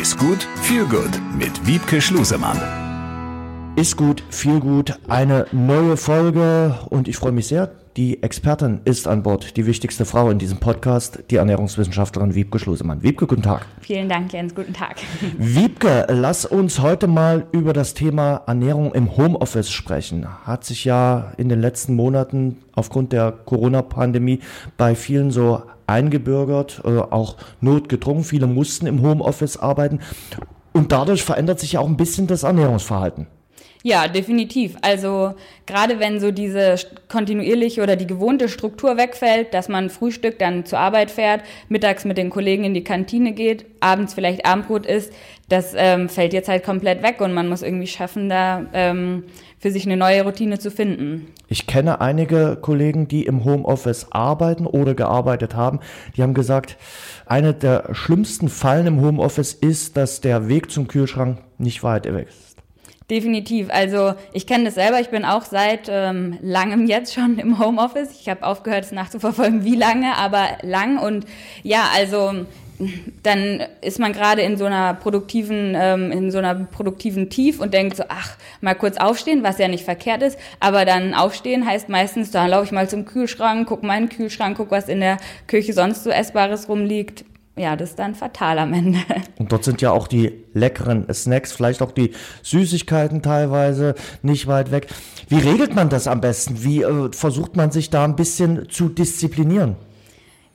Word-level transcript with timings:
Ist 0.00 0.18
gut, 0.18 0.48
viel 0.56 0.86
gut 0.86 1.20
mit 1.38 1.68
Wiebke 1.68 2.00
Schlusemann. 2.00 2.58
Ist 3.76 3.96
gut, 3.96 4.24
viel 4.28 4.58
gut, 4.58 4.98
eine 5.06 5.46
neue 5.52 5.96
Folge 5.96 6.74
und 6.90 7.06
ich 7.06 7.16
freue 7.16 7.30
mich 7.30 7.46
sehr. 7.46 7.70
Die 7.96 8.20
Expertin 8.24 8.80
ist 8.84 9.06
an 9.06 9.22
Bord, 9.22 9.56
die 9.56 9.66
wichtigste 9.66 10.04
Frau 10.04 10.30
in 10.30 10.40
diesem 10.40 10.58
Podcast, 10.58 11.20
die 11.30 11.36
Ernährungswissenschaftlerin 11.36 12.34
Wiebke 12.34 12.58
Schlusemann. 12.58 13.04
Wiebke, 13.04 13.28
guten 13.28 13.42
Tag. 13.42 13.66
Vielen 13.82 14.08
Dank, 14.08 14.32
Jens, 14.32 14.52
guten 14.52 14.72
Tag. 14.72 14.96
Wiebke, 15.38 16.06
lass 16.10 16.44
uns 16.44 16.80
heute 16.80 17.06
mal 17.06 17.46
über 17.52 17.72
das 17.72 17.94
Thema 17.94 18.42
Ernährung 18.48 18.92
im 18.94 19.16
Homeoffice 19.16 19.70
sprechen. 19.70 20.26
Hat 20.44 20.64
sich 20.64 20.84
ja 20.84 21.32
in 21.36 21.48
den 21.48 21.60
letzten 21.60 21.94
Monaten 21.94 22.58
aufgrund 22.74 23.12
der 23.12 23.30
Corona-Pandemie 23.30 24.40
bei 24.76 24.96
vielen 24.96 25.30
so 25.30 25.62
eingebürgert, 25.86 26.82
äh, 26.84 26.98
auch 26.98 27.36
notgedrungen. 27.60 28.24
Viele 28.24 28.46
mussten 28.46 28.86
im 28.86 29.02
Homeoffice 29.02 29.56
arbeiten. 29.56 30.00
Und 30.72 30.92
dadurch 30.92 31.22
verändert 31.22 31.60
sich 31.60 31.72
ja 31.72 31.80
auch 31.80 31.86
ein 31.86 31.96
bisschen 31.96 32.26
das 32.26 32.42
Ernährungsverhalten. 32.42 33.26
Ja, 33.86 34.08
definitiv. 34.08 34.76
Also 34.80 35.34
gerade 35.66 36.00
wenn 36.00 36.18
so 36.18 36.30
diese 36.30 36.76
kontinuierliche 37.10 37.82
oder 37.82 37.96
die 37.96 38.06
gewohnte 38.06 38.48
Struktur 38.48 38.96
wegfällt, 38.96 39.52
dass 39.52 39.68
man 39.68 39.90
Frühstück 39.90 40.38
dann 40.38 40.64
zur 40.64 40.78
Arbeit 40.78 41.10
fährt, 41.10 41.42
mittags 41.68 42.06
mit 42.06 42.16
den 42.16 42.30
Kollegen 42.30 42.64
in 42.64 42.72
die 42.72 42.82
Kantine 42.82 43.32
geht, 43.32 43.66
abends 43.80 44.14
vielleicht 44.14 44.46
Abendbrot 44.46 44.86
isst, 44.86 45.12
das 45.50 45.74
ähm, 45.76 46.08
fällt 46.08 46.32
jetzt 46.32 46.48
halt 46.48 46.64
komplett 46.64 47.02
weg 47.02 47.20
und 47.20 47.34
man 47.34 47.46
muss 47.46 47.60
irgendwie 47.60 47.86
schaffen, 47.86 48.30
da 48.30 48.64
ähm, 48.72 49.24
für 49.58 49.70
sich 49.70 49.84
eine 49.84 49.98
neue 49.98 50.22
Routine 50.22 50.58
zu 50.58 50.70
finden. 50.70 51.26
Ich 51.48 51.66
kenne 51.66 52.00
einige 52.00 52.56
Kollegen, 52.58 53.06
die 53.06 53.26
im 53.26 53.44
Homeoffice 53.44 54.06
arbeiten 54.12 54.66
oder 54.66 54.94
gearbeitet 54.94 55.56
haben. 55.56 55.80
Die 56.16 56.22
haben 56.22 56.32
gesagt, 56.32 56.78
eine 57.26 57.52
der 57.52 57.90
schlimmsten 57.92 58.48
Fallen 58.48 58.86
im 58.86 59.02
Homeoffice 59.02 59.52
ist, 59.52 59.98
dass 59.98 60.22
der 60.22 60.48
Weg 60.48 60.70
zum 60.70 60.88
Kühlschrank 60.88 61.36
nicht 61.58 61.82
weit 61.82 62.06
weg 62.06 62.28
ist. 62.30 62.53
Definitiv. 63.10 63.68
Also 63.70 64.14
ich 64.32 64.46
kenne 64.46 64.64
das 64.64 64.74
selber. 64.74 64.98
Ich 64.98 65.10
bin 65.10 65.26
auch 65.26 65.44
seit 65.44 65.88
ähm, 65.90 66.38
langem 66.40 66.86
jetzt 66.86 67.12
schon 67.12 67.38
im 67.38 67.58
Homeoffice. 67.58 68.18
Ich 68.18 68.30
habe 68.30 68.42
aufgehört, 68.44 68.84
es 68.84 68.92
nachzuverfolgen, 68.92 69.62
wie 69.62 69.76
lange, 69.76 70.16
aber 70.16 70.48
lang. 70.62 70.98
Und 70.98 71.26
ja, 71.62 71.90
also 71.94 72.46
dann 73.22 73.62
ist 73.82 73.98
man 73.98 74.12
gerade 74.12 74.40
in 74.40 74.56
so 74.56 74.64
einer 74.64 74.94
produktiven, 74.94 75.74
ähm, 75.76 76.10
in 76.12 76.30
so 76.30 76.38
einer 76.38 76.54
produktiven 76.54 77.28
Tief 77.28 77.60
und 77.60 77.74
denkt 77.74 77.96
so, 77.96 78.04
ach, 78.08 78.36
mal 78.62 78.74
kurz 78.74 78.96
aufstehen, 78.96 79.42
was 79.42 79.58
ja 79.58 79.68
nicht 79.68 79.84
verkehrt 79.84 80.22
ist. 80.22 80.38
Aber 80.58 80.86
dann 80.86 81.12
aufstehen 81.12 81.66
heißt 81.66 81.90
meistens, 81.90 82.30
da 82.30 82.46
laufe 82.46 82.64
ich 82.64 82.72
mal 82.72 82.88
zum 82.88 83.04
Kühlschrank, 83.04 83.68
guck 83.68 83.82
mal 83.82 83.98
in 83.98 84.08
den 84.08 84.16
Kühlschrank, 84.16 84.56
guck, 84.56 84.70
was 84.70 84.88
in 84.88 85.00
der 85.00 85.18
Küche 85.46 85.74
sonst 85.74 86.04
so 86.04 86.10
Essbares 86.10 86.68
rumliegt 86.68 87.24
ja, 87.56 87.76
das 87.76 87.90
ist 87.90 87.98
dann 87.98 88.14
fatal 88.14 88.58
am 88.58 88.72
Ende. 88.72 88.98
Und 89.38 89.52
dort 89.52 89.64
sind 89.64 89.80
ja 89.80 89.92
auch 89.92 90.08
die 90.08 90.44
leckeren 90.54 91.12
Snacks, 91.12 91.52
vielleicht 91.52 91.82
auch 91.82 91.92
die 91.92 92.10
Süßigkeiten 92.42 93.22
teilweise 93.22 93.94
nicht 94.22 94.46
weit 94.46 94.70
weg. 94.70 94.88
Wie 95.28 95.38
regelt 95.38 95.74
man 95.74 95.88
das 95.88 96.08
am 96.08 96.20
besten? 96.20 96.64
Wie 96.64 96.82
äh, 96.82 97.12
versucht 97.12 97.56
man 97.56 97.70
sich 97.70 97.90
da 97.90 98.04
ein 98.04 98.16
bisschen 98.16 98.68
zu 98.70 98.88
disziplinieren? 98.88 99.76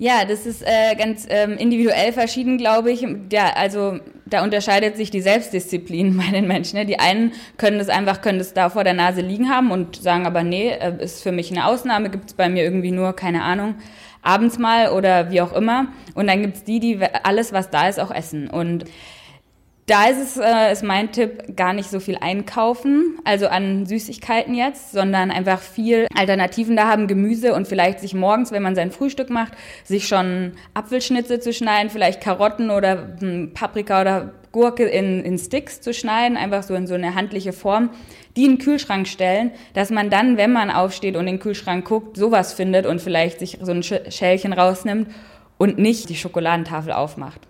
Ja, 0.01 0.23
das 0.23 0.45
ist 0.45 0.61
äh, 0.65 0.95
ganz 0.95 1.27
ähm, 1.29 1.57
individuell 1.57 2.13
verschieden, 2.13 2.57
glaube 2.57 2.89
ich. 2.89 3.05
Ja, 3.33 3.51
also 3.55 3.99
da 4.25 4.45
unterscheidet 4.45 4.95
sich 4.95 5.11
die 5.11 5.19
Selbstdisziplin 5.19 6.15
bei 6.25 6.31
den 6.31 6.47
Menschen. 6.47 6.79
Ne? 6.79 6.85
Die 6.85 6.99
einen 6.99 7.33
können 7.57 7.79
das 7.79 7.89
einfach, 7.89 8.21
können 8.21 8.39
das 8.39 8.53
da 8.53 8.69
vor 8.69 8.85
der 8.85 8.93
Nase 8.93 9.19
liegen 9.19 9.49
haben 9.49 9.71
und 9.71 9.97
sagen 9.97 10.25
aber, 10.25 10.43
nee, 10.43 10.69
äh, 10.69 11.03
ist 11.03 11.21
für 11.21 11.33
mich 11.33 11.51
eine 11.51 11.65
Ausnahme, 11.65 12.09
gibt 12.09 12.29
es 12.29 12.33
bei 12.33 12.47
mir 12.47 12.63
irgendwie 12.63 12.91
nur, 12.91 13.13
keine 13.13 13.43
Ahnung 13.43 13.75
abends 14.21 14.57
mal 14.57 14.89
oder 14.91 15.31
wie 15.31 15.41
auch 15.41 15.53
immer. 15.53 15.87
Und 16.13 16.27
dann 16.27 16.41
gibt's 16.41 16.63
die, 16.63 16.79
die 16.79 16.99
alles, 17.23 17.51
was 17.51 17.69
da 17.69 17.89
ist, 17.89 17.99
auch 17.99 18.11
essen. 18.11 18.49
Und 18.49 18.85
da 19.89 20.05
ist 20.05 20.19
es, 20.19 20.37
äh, 20.37 20.71
ist 20.71 20.83
mein 20.83 21.11
Tipp, 21.11 21.55
gar 21.55 21.73
nicht 21.73 21.89
so 21.89 21.99
viel 21.99 22.17
einkaufen, 22.21 23.17
also 23.23 23.47
an 23.47 23.87
Süßigkeiten 23.87 24.53
jetzt, 24.53 24.91
sondern 24.91 25.31
einfach 25.31 25.61
viel 25.61 26.07
Alternativen 26.15 26.75
da 26.75 26.87
haben, 26.87 27.07
Gemüse 27.07 27.55
und 27.55 27.67
vielleicht 27.67 27.99
sich 27.99 28.13
morgens, 28.13 28.51
wenn 28.51 28.61
man 28.61 28.75
sein 28.75 28.91
Frühstück 28.91 29.31
macht, 29.31 29.53
sich 29.83 30.07
schon 30.07 30.53
Apfelschnitze 30.75 31.39
zu 31.39 31.53
schneiden, 31.53 31.89
vielleicht 31.89 32.21
Karotten 32.21 32.69
oder 32.69 33.15
hm, 33.19 33.51
Paprika 33.55 34.01
oder 34.01 34.33
Gurke 34.51 34.85
in, 34.85 35.23
in 35.23 35.39
Sticks 35.39 35.81
zu 35.81 35.91
schneiden, 35.93 36.37
einfach 36.37 36.61
so 36.61 36.75
in 36.75 36.85
so 36.85 36.93
eine 36.93 37.15
handliche 37.15 37.53
Form, 37.53 37.89
die 38.35 38.45
in 38.45 38.53
den 38.53 38.59
Kühlschrank 38.59 39.07
stellen, 39.07 39.51
dass 39.73 39.89
man 39.89 40.11
dann, 40.11 40.37
wenn 40.37 40.51
man 40.51 40.69
aufsteht 40.69 41.15
und 41.15 41.21
in 41.21 41.35
den 41.35 41.39
Kühlschrank 41.39 41.85
guckt, 41.85 42.15
sowas 42.15 42.53
findet 42.53 42.85
und 42.85 43.01
vielleicht 43.01 43.39
sich 43.39 43.57
so 43.61 43.71
ein 43.71 43.81
Schälchen 43.83 44.53
rausnimmt 44.53 45.07
und 45.59 45.77
nicht 45.77 46.09
die 46.09 46.15
Schokoladentafel 46.15 46.93
aufmacht. 46.93 47.41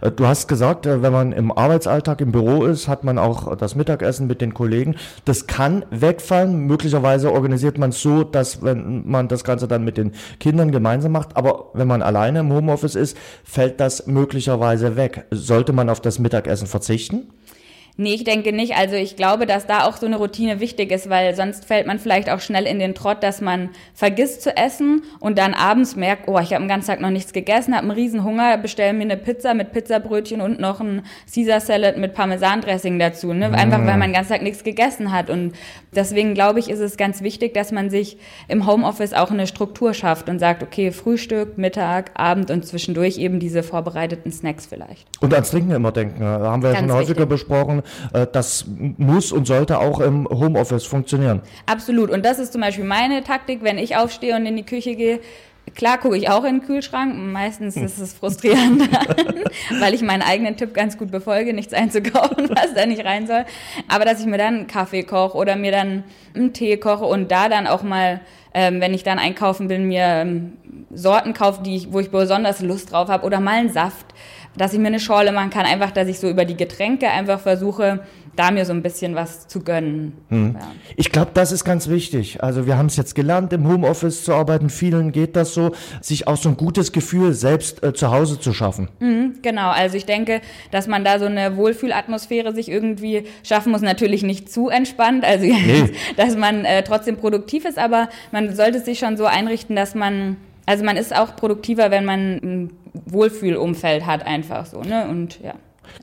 Äh, 0.00 0.12
du 0.12 0.26
hast 0.26 0.46
gesagt, 0.46 0.86
äh, 0.86 1.02
wenn 1.02 1.12
man 1.12 1.32
im 1.32 1.50
Arbeitsalltag 1.50 2.20
im 2.20 2.32
Büro 2.32 2.64
ist, 2.64 2.88
hat 2.88 3.04
man 3.04 3.18
auch 3.18 3.56
das 3.56 3.74
Mittagessen 3.74 4.28
mit 4.28 4.40
den 4.40 4.54
Kollegen. 4.54 4.94
Das 5.26 5.46
kann 5.48 5.84
wegfallen. 5.90 6.60
Möglicherweise 6.60 7.32
organisiert 7.32 7.76
man 7.76 7.90
es 7.90 8.00
so, 8.00 8.22
dass 8.22 8.62
wenn 8.62 9.06
man 9.10 9.28
das 9.28 9.42
Ganze 9.44 9.66
dann 9.68 9.84
mit 9.84 9.96
den 9.96 10.12
Kindern 10.38 10.70
gemeinsam 10.70 11.12
macht. 11.12 11.36
Aber 11.36 11.70
wenn 11.74 11.88
man 11.88 12.02
alleine 12.02 12.38
im 12.40 12.52
Homeoffice 12.52 12.94
ist, 12.94 13.18
fällt 13.44 13.80
das 13.80 14.06
möglicherweise 14.06 14.94
weg. 14.96 15.26
Sollte 15.32 15.72
man 15.72 15.90
auf 15.90 16.00
das 16.00 16.20
Mittagessen 16.20 16.68
verzichten? 16.68 17.26
Nee, 17.98 18.12
ich 18.12 18.24
denke 18.24 18.52
nicht. 18.52 18.76
Also 18.76 18.94
ich 18.94 19.16
glaube, 19.16 19.46
dass 19.46 19.66
da 19.66 19.84
auch 19.84 19.96
so 19.96 20.04
eine 20.04 20.16
Routine 20.16 20.60
wichtig 20.60 20.92
ist, 20.92 21.08
weil 21.08 21.34
sonst 21.34 21.64
fällt 21.64 21.86
man 21.86 21.98
vielleicht 21.98 22.28
auch 22.28 22.40
schnell 22.40 22.66
in 22.66 22.78
den 22.78 22.94
Trott, 22.94 23.22
dass 23.22 23.40
man 23.40 23.70
vergisst 23.94 24.42
zu 24.42 24.54
essen 24.54 25.02
und 25.18 25.38
dann 25.38 25.54
abends 25.54 25.96
merkt, 25.96 26.28
oh, 26.28 26.38
ich 26.38 26.52
habe 26.52 26.62
den 26.62 26.68
ganzen 26.68 26.88
Tag 26.88 27.00
noch 27.00 27.08
nichts 27.08 27.32
gegessen, 27.32 27.74
habe 27.74 27.84
einen 27.84 27.92
riesen 27.92 28.22
Hunger, 28.22 28.58
bestelle 28.58 28.92
mir 28.92 29.04
eine 29.04 29.16
Pizza 29.16 29.54
mit 29.54 29.72
Pizzabrötchen 29.72 30.42
und 30.42 30.60
noch 30.60 30.80
ein 30.80 31.06
Caesar 31.32 31.60
Salad 31.60 31.96
mit 31.96 32.12
Parmesandressing 32.12 32.98
dazu. 32.98 33.32
Ne? 33.32 33.50
Einfach 33.50 33.78
weil 33.78 33.96
man 33.96 34.10
den 34.10 34.12
ganzen 34.12 34.32
Tag 34.32 34.42
nichts 34.42 34.62
gegessen 34.62 35.10
hat. 35.10 35.30
Und 35.30 35.54
deswegen 35.94 36.34
glaube 36.34 36.58
ich, 36.58 36.68
ist 36.68 36.80
es 36.80 36.98
ganz 36.98 37.22
wichtig, 37.22 37.54
dass 37.54 37.72
man 37.72 37.88
sich 37.88 38.18
im 38.48 38.66
Homeoffice 38.66 39.14
auch 39.14 39.30
eine 39.30 39.46
Struktur 39.46 39.94
schafft 39.94 40.28
und 40.28 40.38
sagt, 40.38 40.62
okay, 40.62 40.90
Frühstück, 40.90 41.56
Mittag, 41.56 42.10
Abend 42.12 42.50
und 42.50 42.66
zwischendurch 42.66 43.16
eben 43.16 43.40
diese 43.40 43.62
vorbereiteten 43.62 44.32
Snacks 44.32 44.66
vielleicht. 44.66 45.08
Und 45.20 45.32
ans 45.32 45.50
Trinken 45.50 45.70
immer 45.70 45.92
denken. 45.92 46.20
Da 46.20 46.40
haben 46.40 46.62
wir 46.62 46.72
ja 46.72 46.76
schon 46.76 46.92
häufiger 46.92 47.24
besprochen 47.24 47.85
das 48.32 48.66
muss 48.96 49.32
und 49.32 49.46
sollte 49.46 49.78
auch 49.78 50.00
im 50.00 50.26
Homeoffice 50.28 50.84
funktionieren. 50.84 51.42
Absolut. 51.66 52.10
Und 52.10 52.24
das 52.24 52.38
ist 52.38 52.52
zum 52.52 52.60
Beispiel 52.60 52.84
meine 52.84 53.22
Taktik, 53.24 53.62
wenn 53.62 53.78
ich 53.78 53.96
aufstehe 53.96 54.36
und 54.36 54.46
in 54.46 54.56
die 54.56 54.64
Küche 54.64 54.94
gehe. 54.94 55.20
Klar 55.74 55.98
gucke 55.98 56.16
ich 56.16 56.30
auch 56.30 56.44
in 56.44 56.60
den 56.60 56.66
Kühlschrank. 56.66 57.14
Meistens 57.16 57.76
hm. 57.76 57.84
ist 57.84 57.98
es 57.98 58.14
frustrierend, 58.14 58.88
weil 59.80 59.94
ich 59.94 60.02
meinen 60.02 60.22
eigenen 60.22 60.56
Tipp 60.56 60.72
ganz 60.72 60.96
gut 60.96 61.10
befolge, 61.10 61.52
nichts 61.52 61.74
einzukaufen, 61.74 62.48
was 62.50 62.74
da 62.74 62.86
nicht 62.86 63.04
rein 63.04 63.26
soll. 63.26 63.44
Aber 63.88 64.04
dass 64.04 64.20
ich 64.20 64.26
mir 64.26 64.38
dann 64.38 64.54
einen 64.54 64.66
Kaffee 64.68 65.02
koche 65.02 65.36
oder 65.36 65.56
mir 65.56 65.72
dann 65.72 66.04
einen 66.34 66.52
Tee 66.52 66.76
koche 66.76 67.04
und 67.04 67.30
da 67.30 67.48
dann 67.48 67.66
auch 67.66 67.82
mal, 67.82 68.20
ähm, 68.54 68.80
wenn 68.80 68.94
ich 68.94 69.02
dann 69.02 69.18
einkaufen 69.18 69.68
bin, 69.68 69.88
mir 69.88 70.04
ähm, 70.04 70.52
Sorten 70.94 71.34
kaufe, 71.34 71.62
die 71.62 71.76
ich, 71.76 71.92
wo 71.92 72.00
ich 72.00 72.10
besonders 72.10 72.60
Lust 72.60 72.92
drauf 72.92 73.08
habe 73.08 73.26
oder 73.26 73.40
mal 73.40 73.58
einen 73.58 73.70
Saft 73.70 74.06
dass 74.56 74.72
ich 74.72 74.78
mir 74.78 74.88
eine 74.88 75.00
Schorle 75.00 75.32
machen 75.32 75.50
kann, 75.50 75.66
einfach, 75.66 75.90
dass 75.90 76.08
ich 76.08 76.18
so 76.18 76.28
über 76.28 76.44
die 76.44 76.56
Getränke 76.56 77.08
einfach 77.08 77.40
versuche, 77.40 78.00
da 78.36 78.50
mir 78.50 78.64
so 78.64 78.72
ein 78.72 78.82
bisschen 78.82 79.14
was 79.14 79.48
zu 79.48 79.60
gönnen. 79.60 80.12
Hm. 80.28 80.56
Ja. 80.58 80.72
Ich 80.96 81.10
glaube, 81.10 81.30
das 81.34 81.52
ist 81.52 81.64
ganz 81.64 81.88
wichtig. 81.88 82.42
Also 82.42 82.66
wir 82.66 82.76
haben 82.76 82.86
es 82.86 82.96
jetzt 82.96 83.14
gelernt, 83.14 83.52
im 83.52 83.66
Homeoffice 83.66 84.24
zu 84.24 84.34
arbeiten. 84.34 84.68
Vielen 84.68 85.10
geht 85.10 85.36
das 85.36 85.54
so, 85.54 85.72
sich 86.02 86.28
auch 86.28 86.36
so 86.36 86.50
ein 86.50 86.56
gutes 86.56 86.92
Gefühl 86.92 87.32
selbst 87.32 87.82
äh, 87.82 87.94
zu 87.94 88.10
Hause 88.10 88.38
zu 88.38 88.52
schaffen. 88.52 88.88
Mhm, 89.00 89.38
genau. 89.42 89.70
Also 89.70 89.96
ich 89.96 90.04
denke, 90.04 90.42
dass 90.70 90.86
man 90.86 91.02
da 91.02 91.18
so 91.18 91.24
eine 91.24 91.56
Wohlfühlatmosphäre 91.56 92.54
sich 92.54 92.68
irgendwie 92.68 93.24
schaffen 93.42 93.72
muss. 93.72 93.80
Natürlich 93.80 94.22
nicht 94.22 94.52
zu 94.52 94.68
entspannt, 94.68 95.24
also 95.24 95.46
nee. 95.46 95.90
dass 96.16 96.36
man 96.36 96.64
äh, 96.64 96.82
trotzdem 96.82 97.16
produktiv 97.16 97.64
ist, 97.64 97.78
aber 97.78 98.08
man 98.32 98.54
sollte 98.54 98.80
sich 98.80 98.98
schon 98.98 99.16
so 99.16 99.24
einrichten, 99.24 99.74
dass 99.74 99.94
man 99.94 100.36
also 100.66 100.84
man 100.84 100.96
ist 100.96 101.14
auch 101.14 101.36
produktiver, 101.36 101.92
wenn 101.92 102.04
man 102.04 102.20
ein 102.42 102.70
Wohlfühlumfeld 103.06 104.06
hat, 104.06 104.26
einfach 104.26 104.66
so, 104.66 104.80
ne? 104.80 105.08
Und 105.08 105.40
ja. 105.40 105.54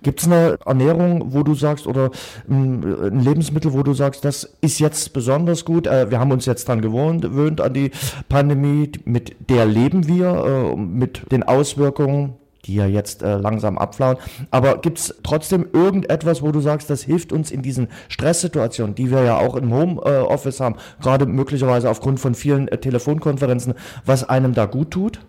Gibt 0.01 0.21
es 0.21 0.27
eine 0.27 0.57
Ernährung, 0.65 1.33
wo 1.33 1.43
du 1.43 1.55
sagst, 1.55 1.87
oder 1.87 2.11
ein 2.49 3.19
Lebensmittel, 3.19 3.73
wo 3.73 3.83
du 3.83 3.93
sagst, 3.93 4.25
das 4.25 4.55
ist 4.61 4.79
jetzt 4.79 5.13
besonders 5.13 5.65
gut? 5.65 5.87
Äh, 5.87 6.09
wir 6.09 6.19
haben 6.19 6.31
uns 6.31 6.45
jetzt 6.45 6.67
dran 6.67 6.81
gewöhnt 6.81 7.61
an 7.61 7.73
die 7.73 7.91
Pandemie, 8.29 8.91
mit 9.05 9.35
der 9.49 9.65
leben 9.65 10.07
wir, 10.07 10.73
äh, 10.73 10.75
mit 10.77 11.31
den 11.31 11.43
Auswirkungen 11.43 12.35
die 12.65 12.75
ja 12.75 12.85
jetzt 12.85 13.23
äh, 13.23 13.35
langsam 13.35 13.77
abflauen. 13.77 14.17
Aber 14.51 14.77
gibt 14.77 14.97
es 14.97 15.15
trotzdem 15.23 15.67
irgendetwas, 15.73 16.41
wo 16.41 16.51
du 16.51 16.61
sagst, 16.61 16.89
das 16.89 17.03
hilft 17.03 17.33
uns 17.33 17.51
in 17.51 17.61
diesen 17.61 17.89
Stresssituationen, 18.07 18.95
die 18.95 19.11
wir 19.11 19.23
ja 19.23 19.37
auch 19.37 19.55
im 19.55 19.73
Homeoffice 19.73 20.59
haben, 20.59 20.75
gerade 21.01 21.25
möglicherweise 21.25 21.89
aufgrund 21.89 22.19
von 22.19 22.35
vielen 22.35 22.67
Telefonkonferenzen, 22.67 23.73
was 24.05 24.23
einem 24.23 24.53
da 24.53 24.65
gut 24.65 24.91
tut? 24.91 25.19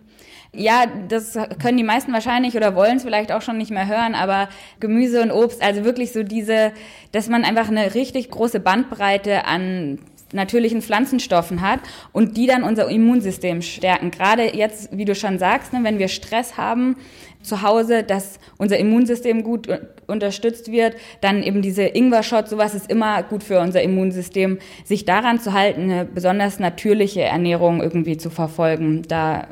Ja, 0.56 0.84
das 1.08 1.36
können 1.60 1.76
die 1.76 1.84
meisten 1.84 2.12
wahrscheinlich 2.12 2.56
oder 2.56 2.74
wollen 2.76 2.98
es 2.98 3.02
vielleicht 3.02 3.32
auch 3.32 3.42
schon 3.42 3.58
nicht 3.58 3.70
mehr 3.70 3.88
hören, 3.88 4.14
aber 4.14 4.48
Gemüse 4.80 5.22
und 5.22 5.30
Obst, 5.30 5.62
also 5.62 5.84
wirklich 5.84 6.12
so 6.12 6.22
diese, 6.22 6.72
dass 7.12 7.28
man 7.28 7.44
einfach 7.44 7.68
eine 7.68 7.94
richtig 7.94 8.30
große 8.30 8.60
Bandbreite 8.60 9.46
an 9.46 9.98
natürlichen 10.32 10.82
Pflanzenstoffen 10.82 11.60
hat 11.60 11.80
und 12.12 12.36
die 12.36 12.46
dann 12.46 12.64
unser 12.64 12.90
Immunsystem 12.90 13.62
stärken. 13.62 14.10
Gerade 14.10 14.54
jetzt, 14.56 14.96
wie 14.96 15.04
du 15.04 15.14
schon 15.14 15.38
sagst, 15.38 15.72
ne, 15.72 15.80
wenn 15.82 15.98
wir 15.98 16.08
Stress 16.08 16.56
haben 16.56 16.96
zu 17.40 17.62
Hause, 17.62 18.02
dass 18.02 18.38
unser 18.58 18.78
Immunsystem 18.78 19.44
gut 19.44 19.68
unterstützt 20.06 20.72
wird, 20.72 20.96
dann 21.20 21.42
eben 21.42 21.62
diese 21.62 21.84
Ingwer-Shot, 21.84 22.48
sowas 22.48 22.74
ist 22.74 22.90
immer 22.90 23.22
gut 23.22 23.42
für 23.42 23.60
unser 23.60 23.82
Immunsystem, 23.82 24.58
sich 24.84 25.04
daran 25.04 25.40
zu 25.40 25.52
halten, 25.52 25.82
eine 25.82 26.04
besonders 26.04 26.58
natürliche 26.58 27.22
Ernährung 27.22 27.80
irgendwie 27.82 28.16
zu 28.16 28.30
verfolgen. 28.30 29.02
Da 29.08 29.48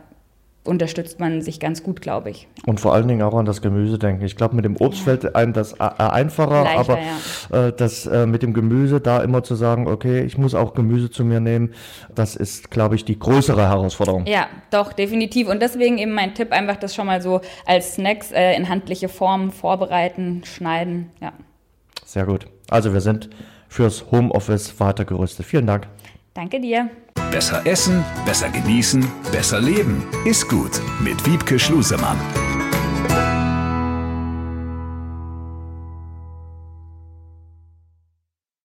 unterstützt 0.64 1.18
man 1.18 1.42
sich 1.42 1.58
ganz 1.58 1.82
gut, 1.82 2.00
glaube 2.00 2.30
ich. 2.30 2.46
Und 2.66 2.78
vor 2.78 2.94
allen 2.94 3.08
Dingen 3.08 3.22
auch 3.22 3.34
an 3.34 3.44
das 3.46 3.62
Gemüse 3.62 3.98
denken. 3.98 4.24
Ich 4.24 4.36
glaube, 4.36 4.54
mit 4.54 4.64
dem 4.64 4.76
Obst 4.76 5.00
fällt 5.00 5.34
einem 5.34 5.52
das 5.52 5.78
einfacher, 5.80 6.62
Leichter, 6.62 6.92
aber 6.92 6.98
ja. 7.00 7.68
äh, 7.68 7.72
das 7.72 8.06
äh, 8.06 8.26
mit 8.26 8.42
dem 8.42 8.54
Gemüse 8.54 9.00
da 9.00 9.22
immer 9.22 9.42
zu 9.42 9.56
sagen, 9.56 9.88
okay, 9.88 10.22
ich 10.22 10.38
muss 10.38 10.54
auch 10.54 10.74
Gemüse 10.74 11.10
zu 11.10 11.24
mir 11.24 11.40
nehmen, 11.40 11.74
das 12.14 12.36
ist, 12.36 12.70
glaube 12.70 12.94
ich, 12.94 13.04
die 13.04 13.18
größere 13.18 13.68
Herausforderung. 13.68 14.24
Ja, 14.26 14.46
doch, 14.70 14.92
definitiv. 14.92 15.48
Und 15.48 15.60
deswegen 15.60 15.98
eben 15.98 16.12
mein 16.12 16.34
Tipp, 16.34 16.52
einfach 16.52 16.76
das 16.76 16.94
schon 16.94 17.06
mal 17.06 17.20
so 17.20 17.40
als 17.66 17.94
Snacks 17.94 18.30
äh, 18.30 18.54
in 18.54 18.68
handliche 18.68 19.08
Form 19.08 19.50
vorbereiten, 19.50 20.42
schneiden, 20.44 21.10
ja. 21.20 21.32
Sehr 22.04 22.26
gut. 22.26 22.46
Also 22.68 22.92
wir 22.92 23.00
sind 23.00 23.30
fürs 23.68 24.10
Homeoffice 24.12 24.78
weitergerüstet. 24.78 25.46
Vielen 25.46 25.66
Dank. 25.66 25.88
Danke 26.34 26.60
dir. 26.60 26.90
Besser 27.32 27.64
essen, 27.64 28.04
besser 28.26 28.50
genießen, 28.50 29.10
besser 29.32 29.58
leben. 29.58 30.04
Ist 30.26 30.50
gut 30.50 30.82
mit 31.00 31.24
Wiebke 31.24 31.58
Schlusemann. 31.58 32.18